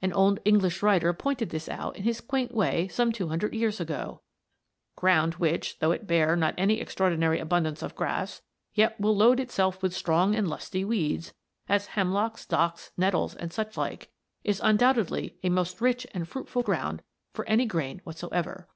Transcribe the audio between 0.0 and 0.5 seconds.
An old